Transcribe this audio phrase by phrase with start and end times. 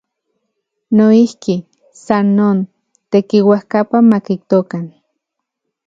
[0.95, 1.55] Noijki,
[2.05, 2.57] san non,
[3.11, 4.85] tekiuajkapa makijtokan.